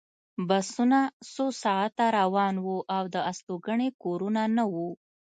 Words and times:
بسونه 0.47 0.99
څو 1.33 1.45
ساعته 1.63 2.05
روان 2.19 2.55
وو 2.65 2.77
او 2.95 3.03
د 3.13 3.15
استوګنې 3.31 3.89
کورونه 4.03 4.41
نه 4.57 4.63
وو 4.73 4.89